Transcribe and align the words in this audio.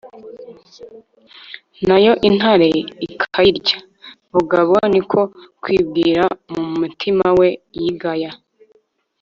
na 1.87 1.97
yo 2.05 2.13
intare 2.27 2.69
ikayirya. 3.05 3.77
bugabo 4.33 4.75
ni 4.93 5.01
ko 5.09 5.21
kwibwira 5.61 6.23
mu 6.53 6.63
mutima 6.81 7.25
we 7.39 7.49
yigaya 7.79 8.31